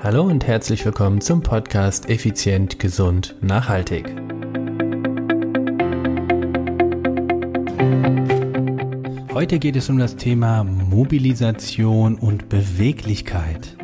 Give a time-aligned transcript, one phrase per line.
[0.00, 4.06] Hallo und herzlich willkommen zum Podcast Effizient, Gesund, Nachhaltig.
[9.34, 13.76] Heute geht es um das Thema Mobilisation und Beweglichkeit.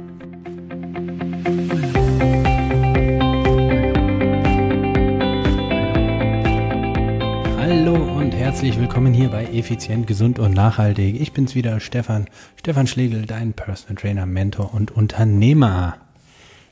[7.59, 11.21] Hallo und herzlich willkommen hier bei Effizient, Gesund und Nachhaltig.
[11.21, 15.97] Ich bin's wieder, Stefan, Stefan Schlegel, dein Personal Trainer, Mentor und Unternehmer.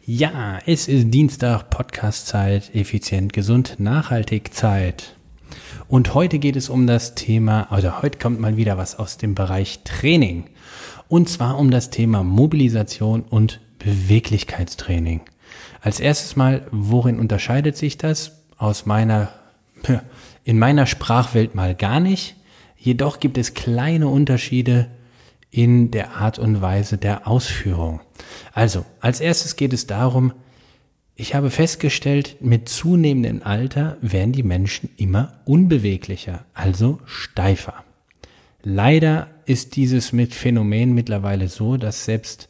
[0.05, 5.14] Ja, es ist Dienstag, Podcast-Zeit, effizient, gesund, nachhaltig Zeit.
[5.86, 9.36] Und heute geht es um das Thema, also heute kommt mal wieder was aus dem
[9.36, 10.46] Bereich Training.
[11.07, 15.21] Und zwar um das Thema Mobilisation und Beweglichkeitstraining.
[15.81, 18.43] Als erstes mal, worin unterscheidet sich das?
[18.57, 19.29] Aus meiner,
[20.43, 22.34] in meiner Sprachwelt mal gar nicht.
[22.76, 24.89] Jedoch gibt es kleine Unterschiede
[25.52, 28.00] in der Art und Weise der Ausführung.
[28.52, 30.32] Also, als erstes geht es darum,
[31.14, 37.84] ich habe festgestellt, mit zunehmendem Alter werden die Menschen immer unbeweglicher, also steifer.
[38.62, 42.48] Leider ist dieses mit Phänomen mittlerweile so, dass selbst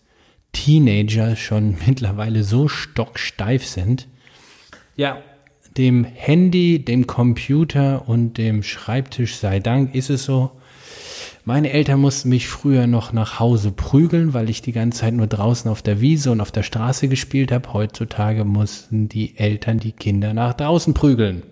[0.52, 4.06] Teenager schon mittlerweile so stocksteif sind.
[4.96, 5.20] Ja,
[5.76, 10.52] dem Handy, dem Computer und dem Schreibtisch sei Dank ist es so,
[11.44, 15.26] meine Eltern mussten mich früher noch nach Hause prügeln, weil ich die ganze Zeit nur
[15.26, 17.72] draußen auf der Wiese und auf der Straße gespielt habe.
[17.72, 21.42] Heutzutage mussten die Eltern die Kinder nach draußen prügeln.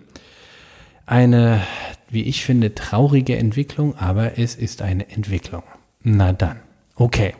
[1.05, 1.61] Eine,
[2.09, 5.63] wie ich finde, traurige Entwicklung, aber es ist eine Entwicklung.
[6.03, 6.61] Na dann,
[6.95, 7.33] okay.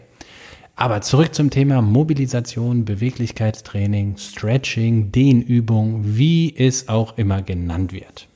[0.75, 8.27] Aber zurück zum Thema Mobilisation, Beweglichkeitstraining, Stretching, Dehnübung, wie es auch immer genannt wird.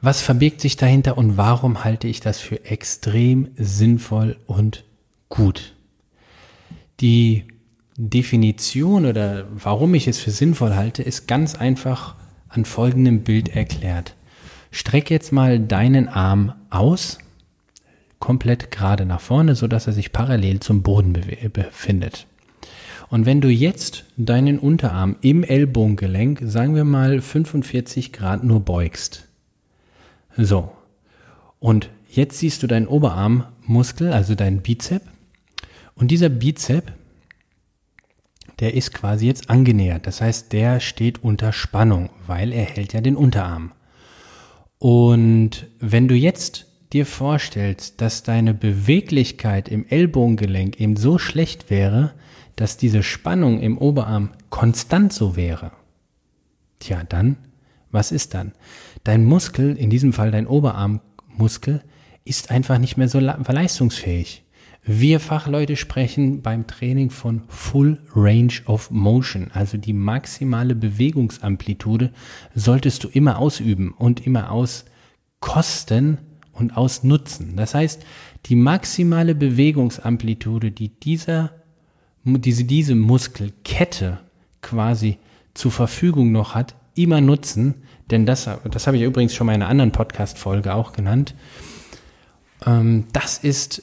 [0.00, 4.84] Was verbirgt sich dahinter und warum halte ich das für extrem sinnvoll und
[5.28, 5.74] gut?
[7.00, 7.44] Die
[7.96, 12.14] Definition oder warum ich es für sinnvoll halte, ist ganz einfach
[12.48, 14.14] an folgendem Bild erklärt.
[14.70, 17.18] Streck jetzt mal deinen Arm aus,
[18.20, 21.12] komplett gerade nach vorne, so dass er sich parallel zum Boden
[21.52, 22.28] befindet.
[23.10, 29.27] Und wenn du jetzt deinen Unterarm im Ellbogengelenk, sagen wir mal 45 Grad nur beugst,
[30.44, 30.72] so.
[31.58, 35.02] Und jetzt siehst du deinen Oberarmmuskel, also deinen Bizep.
[35.94, 36.92] Und dieser Bizep,
[38.60, 40.06] der ist quasi jetzt angenähert.
[40.06, 43.72] Das heißt, der steht unter Spannung, weil er hält ja den Unterarm.
[44.78, 52.14] Und wenn du jetzt dir vorstellst, dass deine Beweglichkeit im Ellbogengelenk eben so schlecht wäre,
[52.56, 55.72] dass diese Spannung im Oberarm konstant so wäre,
[56.80, 57.36] tja, dann
[57.90, 58.52] was ist dann?
[59.04, 61.82] Dein Muskel, in diesem Fall dein Oberarmmuskel,
[62.24, 64.44] ist einfach nicht mehr so leistungsfähig.
[64.90, 72.10] Wir Fachleute sprechen beim Training von Full Range of Motion, also die maximale Bewegungsamplitude
[72.54, 76.18] solltest du immer ausüben und immer auskosten
[76.52, 77.56] und ausnutzen.
[77.56, 78.02] Das heißt,
[78.46, 81.52] die maximale Bewegungsamplitude, die dieser,
[82.24, 84.20] diese, diese Muskelkette
[84.62, 85.18] quasi
[85.52, 87.74] zur Verfügung noch hat, immer nutzen,
[88.10, 91.34] denn das, das habe ich übrigens schon mal in einer anderen Podcast-Folge auch genannt.
[92.66, 93.82] Ähm, das ist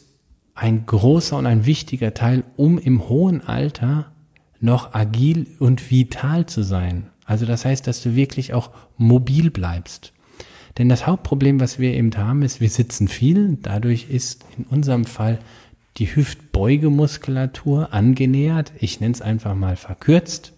[0.56, 4.12] ein großer und ein wichtiger Teil, um im hohen Alter
[4.60, 7.08] noch agil und vital zu sein.
[7.26, 10.14] Also das heißt, dass du wirklich auch mobil bleibst.
[10.78, 13.58] Denn das Hauptproblem, was wir eben haben, ist, wir sitzen viel.
[13.62, 15.40] Dadurch ist in unserem Fall
[15.98, 18.74] die Hüftbeugemuskulatur angenähert.
[18.80, 20.55] Ich nenne es einfach mal verkürzt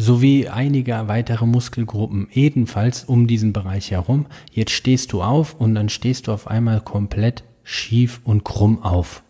[0.00, 4.26] sowie einige weitere Muskelgruppen ebenfalls um diesen Bereich herum.
[4.50, 9.22] Jetzt stehst du auf und dann stehst du auf einmal komplett schief und krumm auf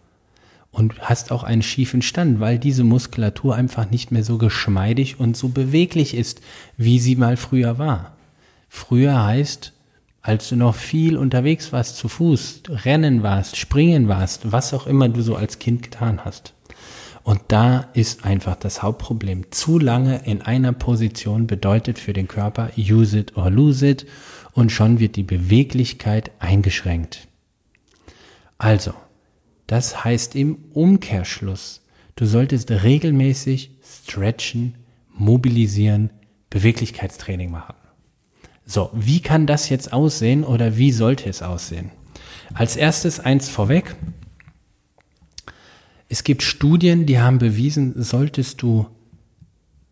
[0.70, 5.36] und hast auch einen schiefen Stand, weil diese Muskulatur einfach nicht mehr so geschmeidig und
[5.36, 6.40] so beweglich ist,
[6.76, 8.16] wie sie mal früher war.
[8.68, 9.72] Früher heißt,
[10.22, 15.08] als du noch viel unterwegs warst zu Fuß, rennen warst, springen warst, was auch immer
[15.08, 16.54] du so als Kind getan hast.
[17.30, 19.52] Und da ist einfach das Hauptproblem.
[19.52, 24.04] Zu lange in einer Position bedeutet für den Körper use it or lose it
[24.50, 27.28] und schon wird die Beweglichkeit eingeschränkt.
[28.58, 28.94] Also,
[29.68, 31.82] das heißt im Umkehrschluss,
[32.16, 34.74] du solltest regelmäßig stretchen,
[35.14, 36.10] mobilisieren,
[36.50, 37.76] Beweglichkeitstraining machen.
[38.66, 41.92] So, wie kann das jetzt aussehen oder wie sollte es aussehen?
[42.54, 43.94] Als erstes eins vorweg.
[46.12, 48.88] Es gibt Studien, die haben bewiesen, solltest du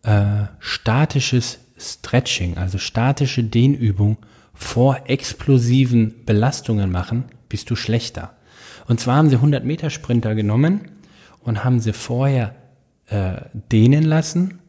[0.03, 4.17] äh, statisches Stretching, also statische Dehnübung
[4.53, 8.33] vor explosiven Belastungen machen, bist du schlechter.
[8.85, 10.91] Und zwar haben sie 100 Meter Sprinter genommen
[11.39, 12.53] und haben sie vorher
[13.05, 13.35] äh,
[13.71, 14.59] dehnen lassen,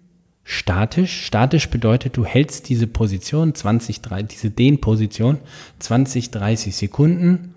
[0.45, 1.27] statisch.
[1.27, 5.39] Statisch bedeutet, du hältst diese Position 20, 30, diese Dehnposition
[5.81, 7.55] 20, 30 Sekunden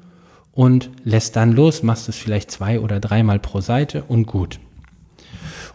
[0.54, 4.60] und lässt dann los, machst es vielleicht zwei oder dreimal pro Seite und gut.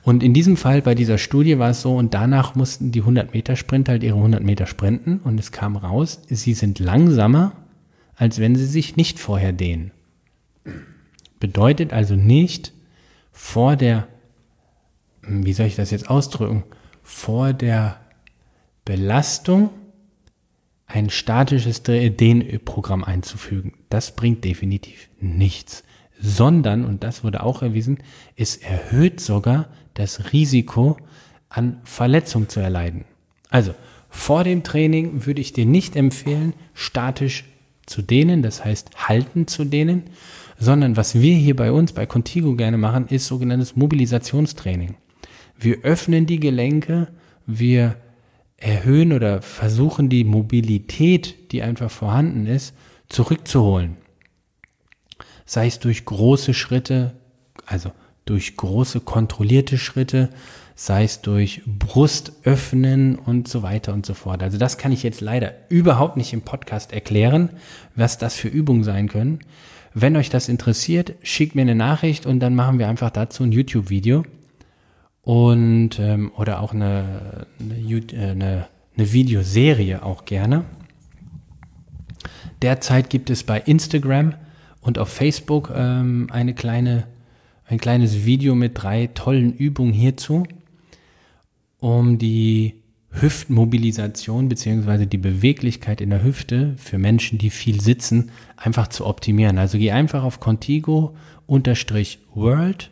[0.02, 3.34] Und in diesem Fall bei dieser Studie war es so, und danach mussten die 100
[3.34, 7.52] Meter Sprinter halt ihre 100 Meter sprinten und es kam raus, sie sind langsamer,
[8.14, 9.90] als wenn sie sich nicht vorher dehnen.
[11.40, 12.72] Bedeutet also nicht
[13.32, 14.06] vor der,
[15.22, 16.64] wie soll ich das jetzt ausdrücken,
[17.02, 18.00] vor der
[18.84, 19.70] Belastung
[20.88, 23.74] ein statisches Dehnprogramm einzufügen.
[23.90, 25.84] Das bringt definitiv nichts.
[26.20, 27.98] Sondern, und das wurde auch erwiesen,
[28.34, 30.96] es erhöht sogar das Risiko,
[31.50, 33.04] an Verletzung zu erleiden.
[33.50, 33.74] Also,
[34.10, 37.44] vor dem Training würde ich dir nicht empfehlen, statisch
[37.86, 40.04] zu dehnen, das heißt halten zu dehnen,
[40.58, 44.96] sondern was wir hier bei uns bei Contigo gerne machen, ist sogenanntes Mobilisationstraining.
[45.58, 47.08] Wir öffnen die Gelenke,
[47.46, 47.96] wir
[48.58, 52.74] erhöhen oder versuchen die Mobilität, die einfach vorhanden ist,
[53.08, 53.96] zurückzuholen.
[55.46, 57.14] Sei es durch große Schritte,
[57.64, 57.92] also
[58.26, 60.28] durch große kontrollierte Schritte,
[60.74, 64.42] sei es durch Brust öffnen und so weiter und so fort.
[64.42, 67.50] Also das kann ich jetzt leider überhaupt nicht im Podcast erklären,
[67.94, 69.40] was das für Übungen sein können.
[69.94, 73.52] Wenn euch das interessiert, schickt mir eine Nachricht und dann machen wir einfach dazu ein
[73.52, 74.24] YouTube-Video
[75.28, 78.66] und ähm, oder auch eine, eine, äh, eine,
[78.96, 80.64] eine Videoserie auch gerne.
[82.62, 84.36] Derzeit gibt es bei Instagram
[84.80, 87.08] und auf Facebook ähm, eine kleine
[87.66, 90.46] ein kleines Video mit drei tollen Übungen hierzu,
[91.78, 92.76] um die
[93.10, 99.58] Hüftmobilisation beziehungsweise die Beweglichkeit in der Hüfte für Menschen, die viel sitzen, einfach zu optimieren.
[99.58, 101.14] Also geh einfach auf Contigo
[101.46, 102.90] unterstrich World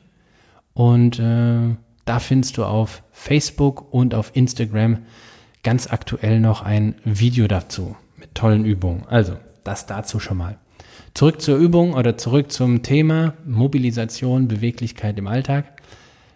[0.75, 5.01] und äh, da findest du auf Facebook und auf Instagram
[5.63, 9.05] ganz aktuell noch ein Video dazu mit tollen Übungen.
[9.09, 10.57] Also das dazu schon mal.
[11.13, 15.83] Zurück zur Übung oder zurück zum Thema Mobilisation, Beweglichkeit im Alltag.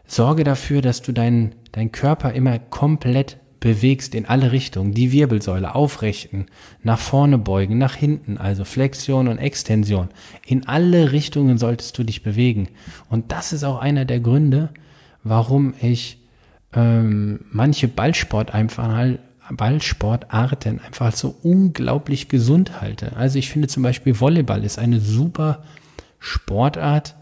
[0.06, 4.92] Sorge dafür, dass du deinen dein Körper immer komplett bewegst in alle Richtungen.
[4.92, 6.46] Die Wirbelsäule aufrichten,
[6.82, 10.08] nach vorne beugen, nach hinten, also Flexion und Extension.
[10.44, 12.68] In alle Richtungen solltest du dich bewegen.
[13.08, 14.70] Und das ist auch einer der Gründe,
[15.22, 16.18] warum ich
[16.72, 18.88] ähm, manche Ballsport einfach
[19.50, 23.16] Ballsportarten einfach so unglaublich gesund halte.
[23.16, 25.64] Also ich finde zum Beispiel Volleyball ist eine super
[26.18, 27.16] Sportart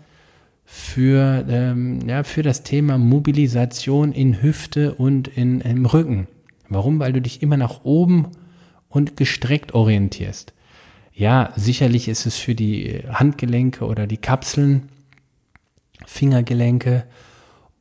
[0.64, 6.28] für, ähm, ja, für das Thema Mobilisation in Hüfte und in, im Rücken.
[6.68, 6.98] Warum?
[6.98, 8.28] Weil du dich immer nach oben
[8.90, 10.52] und gestreckt orientierst.
[11.14, 14.90] Ja, sicherlich ist es für die Handgelenke oder die Kapseln,
[16.06, 17.04] Fingergelenke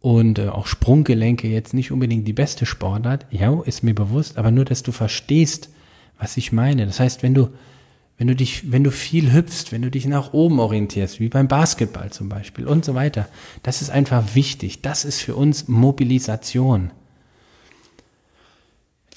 [0.01, 3.25] und äh, auch Sprunggelenke jetzt nicht unbedingt die beste Sportart.
[3.31, 5.69] Ja, ist mir bewusst, aber nur, dass du verstehst,
[6.19, 6.85] was ich meine.
[6.85, 7.49] Das heißt, wenn du,
[8.17, 11.47] wenn du dich, wenn du viel hüpfst, wenn du dich nach oben orientierst, wie beim
[11.47, 13.27] Basketball zum Beispiel und so weiter,
[13.63, 14.81] das ist einfach wichtig.
[14.81, 16.91] Das ist für uns Mobilisation.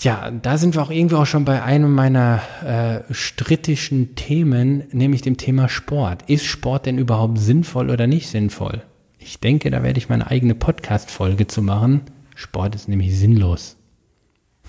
[0.00, 5.20] Ja, da sind wir auch irgendwie auch schon bei einem meiner äh, strittischen Themen, nämlich
[5.20, 6.22] dem Thema Sport.
[6.26, 8.82] Ist Sport denn überhaupt sinnvoll oder nicht sinnvoll?
[9.22, 12.00] Ich denke, da werde ich meine eigene Podcast-Folge zu machen.
[12.34, 13.76] Sport ist nämlich sinnlos.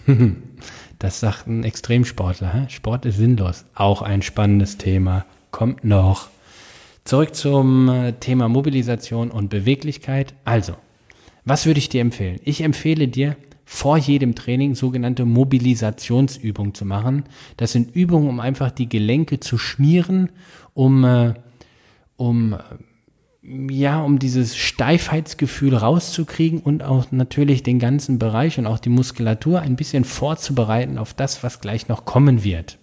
[0.99, 2.67] das sagt ein Extremsportler.
[2.69, 3.63] Sport ist sinnlos.
[3.75, 5.25] Auch ein spannendes Thema.
[5.51, 6.29] Kommt noch.
[7.05, 10.33] Zurück zum äh, Thema Mobilisation und Beweglichkeit.
[10.43, 10.75] Also,
[11.45, 12.39] was würde ich dir empfehlen?
[12.43, 17.23] Ich empfehle dir, vor jedem Training sogenannte Mobilisationsübungen zu machen.
[17.55, 20.29] Das sind Übungen, um einfach die Gelenke zu schmieren,
[20.73, 21.35] um, äh,
[22.17, 22.57] um
[23.43, 29.61] ja, um dieses Steifheitsgefühl rauszukriegen und auch natürlich den ganzen Bereich und auch die Muskulatur
[29.61, 32.77] ein bisschen vorzubereiten auf das, was gleich noch kommen wird.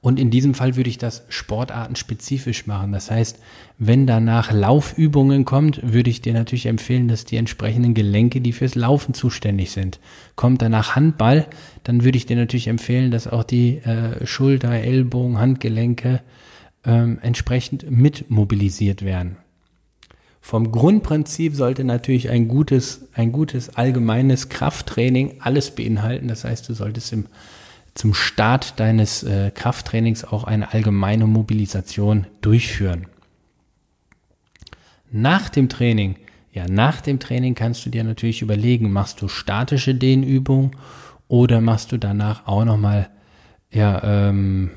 [0.00, 2.92] Und in diesem Fall würde ich das sportartenspezifisch machen.
[2.92, 3.40] Das heißt,
[3.78, 8.76] wenn danach Laufübungen kommt, würde ich dir natürlich empfehlen, dass die entsprechenden Gelenke, die fürs
[8.76, 9.98] Laufen zuständig sind.
[10.36, 11.46] Kommt danach Handball,
[11.82, 16.20] dann würde ich dir natürlich empfehlen, dass auch die äh, Schulter, Ellbogen, Handgelenke
[16.86, 19.36] ähm, entsprechend mit mobilisiert werden.
[20.40, 26.28] Vom Grundprinzip sollte natürlich ein gutes, ein gutes allgemeines Krafttraining alles beinhalten.
[26.28, 27.26] Das heißt, du solltest im,
[27.94, 33.06] zum Start deines äh, Krafttrainings auch eine allgemeine Mobilisation durchführen.
[35.10, 36.14] Nach dem Training,
[36.52, 40.76] ja, nach dem Training kannst du dir natürlich überlegen, machst du statische Dehnübungen
[41.26, 43.10] oder machst du danach auch nochmal,
[43.72, 44.70] ja, ähm,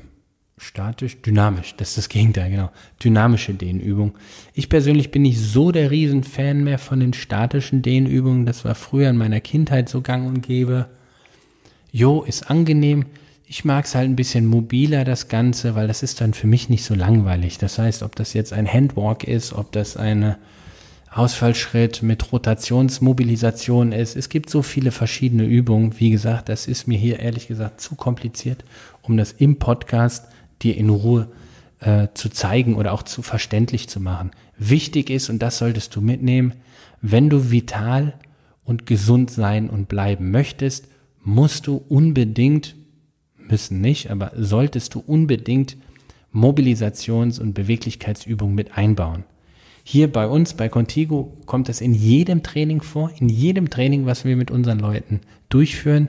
[0.60, 2.70] statisch, dynamisch, das ist das Gegenteil, genau.
[3.02, 4.12] Dynamische Dehnübung.
[4.52, 8.46] Ich persönlich bin nicht so der Riesenfan mehr von den statischen Dehnübungen.
[8.46, 10.86] Das war früher in meiner Kindheit so gang und gäbe.
[11.90, 13.06] Jo, ist angenehm.
[13.46, 16.68] Ich mag es halt ein bisschen mobiler, das Ganze, weil das ist dann für mich
[16.68, 17.58] nicht so langweilig.
[17.58, 20.38] Das heißt, ob das jetzt ein Handwalk ist, ob das eine
[21.12, 24.14] Ausfallschritt mit Rotationsmobilisation ist.
[24.14, 25.98] Es gibt so viele verschiedene Übungen.
[25.98, 28.62] Wie gesagt, das ist mir hier ehrlich gesagt zu kompliziert,
[29.02, 30.26] um das im Podcast
[30.62, 31.28] dir in Ruhe
[31.80, 34.30] äh, zu zeigen oder auch zu verständlich zu machen.
[34.58, 36.54] Wichtig ist, und das solltest du mitnehmen,
[37.00, 38.14] wenn du vital
[38.64, 40.88] und gesund sein und bleiben möchtest,
[41.22, 42.76] musst du unbedingt,
[43.36, 45.76] müssen nicht, aber solltest du unbedingt
[46.32, 49.24] Mobilisations- und Beweglichkeitsübungen mit einbauen.
[49.82, 54.24] Hier bei uns, bei Contigo, kommt das in jedem Training vor, in jedem Training, was
[54.24, 56.08] wir mit unseren Leuten durchführen.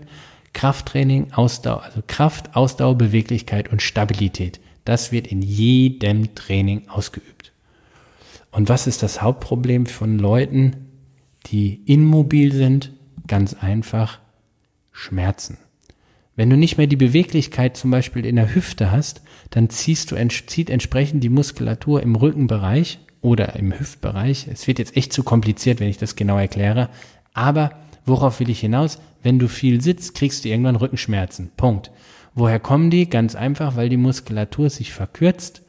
[0.53, 4.59] Krafttraining, Ausdauer, also Kraft, Ausdauer, Beweglichkeit und Stabilität.
[4.85, 7.51] Das wird in jedem Training ausgeübt.
[8.51, 10.87] Und was ist das Hauptproblem von Leuten,
[11.47, 12.91] die immobil sind?
[13.27, 14.19] Ganz einfach
[14.91, 15.57] Schmerzen.
[16.35, 20.27] Wenn du nicht mehr die Beweglichkeit zum Beispiel in der Hüfte hast, dann ziehst du,
[20.47, 24.47] zieht entsprechend die Muskulatur im Rückenbereich oder im Hüftbereich.
[24.51, 26.89] Es wird jetzt echt zu kompliziert, wenn ich das genau erkläre.
[27.33, 27.71] Aber
[28.05, 28.99] worauf will ich hinaus?
[29.23, 31.51] Wenn du viel sitzt, kriegst du irgendwann Rückenschmerzen.
[31.57, 31.91] Punkt.
[32.33, 33.09] Woher kommen die?
[33.09, 35.63] Ganz einfach, weil die Muskulatur sich verkürzt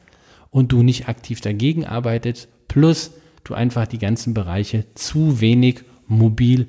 [0.49, 3.11] und du nicht aktiv dagegen arbeitest, plus
[3.43, 6.67] du einfach die ganzen Bereiche zu wenig mobil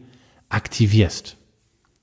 [0.49, 1.37] aktivierst.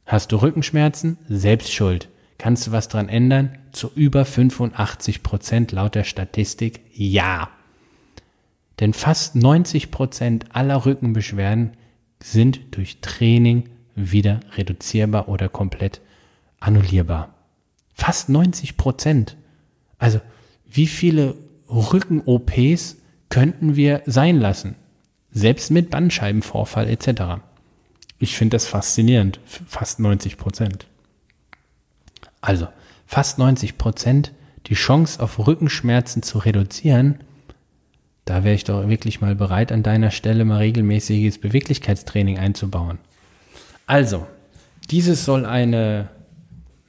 [0.05, 1.17] Hast du Rückenschmerzen?
[1.27, 2.09] Selbst schuld.
[2.37, 3.57] Kannst du was dran ändern?
[3.71, 7.49] Zu über 85 Prozent laut der Statistik ja.
[8.79, 11.77] Denn fast 90 Prozent aller Rückenbeschwerden
[12.23, 16.01] sind durch Training wieder reduzierbar oder komplett
[16.59, 17.33] annullierbar.
[17.93, 19.37] Fast 90 Prozent.
[19.97, 20.21] Also
[20.67, 21.35] wie viele
[21.69, 22.97] Rücken-OPs
[23.29, 24.75] könnten wir sein lassen?
[25.31, 27.41] Selbst mit Bandscheibenvorfall etc.
[28.19, 29.39] Ich finde das faszinierend.
[29.45, 30.87] Fast 90 Prozent.
[32.41, 32.67] Also
[33.05, 34.31] fast 90 Prozent
[34.67, 37.19] die Chance auf Rückenschmerzen zu reduzieren
[38.25, 42.99] da wäre ich doch wirklich mal bereit, an deiner Stelle mal regelmäßiges Beweglichkeitstraining einzubauen.
[43.87, 44.27] Also,
[44.89, 46.09] dieses soll eine,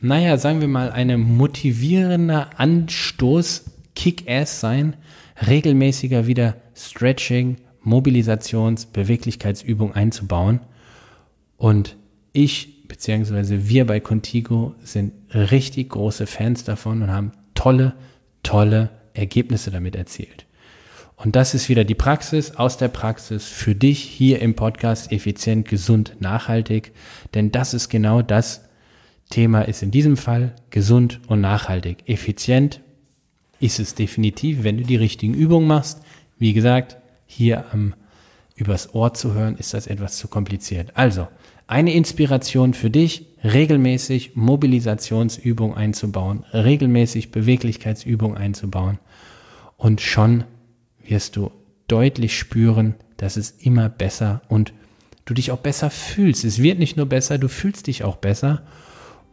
[0.01, 4.97] naja, sagen wir mal, eine motivierender Anstoß, Kick-Ass sein,
[5.47, 10.61] regelmäßiger wieder Stretching, Mobilisations-, Beweglichkeitsübung einzubauen.
[11.57, 11.97] Und
[12.33, 17.95] ich, beziehungsweise wir bei Contigo sind richtig große Fans davon und haben tolle,
[18.43, 20.47] tolle Ergebnisse damit erzielt.
[21.23, 25.69] Und das ist wieder die Praxis aus der Praxis für dich hier im Podcast effizient,
[25.69, 26.91] gesund, nachhaltig.
[27.35, 28.63] Denn das ist genau das
[29.31, 31.99] Thema ist in diesem Fall gesund und nachhaltig.
[32.07, 32.81] Effizient
[33.61, 36.01] ist es definitiv, wenn du die richtigen Übungen machst.
[36.39, 37.95] Wie gesagt, hier am
[38.57, 40.91] übers Ohr zu hören, ist das etwas zu kompliziert.
[40.95, 41.29] Also,
[41.69, 48.99] eine Inspiration für dich, regelmäßig Mobilisationsübung einzubauen, regelmäßig Beweglichkeitsübung einzubauen
[49.79, 50.45] und schon
[51.13, 51.51] wirst du
[51.89, 54.73] deutlich spüren, dass es immer besser und
[55.27, 56.43] du dich auch besser fühlst.
[56.43, 58.63] Es wird nicht nur besser, du fühlst dich auch besser.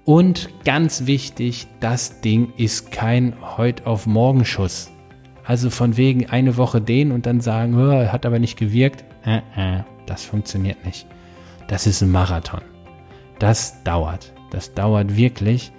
[0.04, 4.92] Und ganz wichtig, das Ding ist kein heute auf morgen Schuss.
[5.46, 9.06] Also von wegen eine Woche den und dann sagen, oh, hat aber nicht gewirkt.
[9.26, 11.08] Äh, äh, das funktioniert nicht.
[11.70, 12.62] Das ist ein Marathon.
[13.40, 14.34] Das dauert.
[14.52, 15.72] Das dauert wirklich.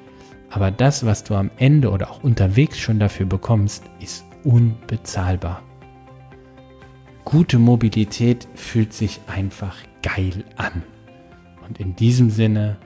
[0.48, 5.62] Aber das, was du am Ende oder auch unterwegs schon dafür bekommst, ist unbezahlbar
[7.24, 10.82] gute Mobilität fühlt sich einfach geil an.
[11.66, 12.76] Und in diesem Sinne,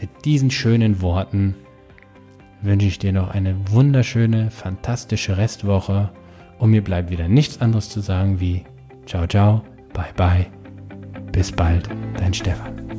[0.00, 1.54] mit diesen schönen Worten,
[2.62, 6.10] wünsche ich dir noch eine wunderschöne, fantastische Restwoche.
[6.58, 8.64] Und mir bleibt wieder nichts anderes zu sagen wie
[9.06, 9.62] Ciao, ciao,
[9.94, 10.46] bye, bye.
[11.32, 12.97] Bis bald, dein Stefan.